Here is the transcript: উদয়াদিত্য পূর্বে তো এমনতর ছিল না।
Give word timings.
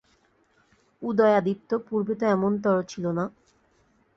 উদয়াদিত্য 1.01 1.69
পূর্বে 1.87 2.13
তো 2.19 2.25
এমনতর 2.27 2.77
ছিল 2.83 3.05
না। 3.17 3.25